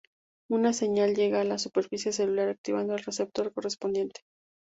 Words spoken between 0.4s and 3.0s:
Una señal llega a la superficie celular, activando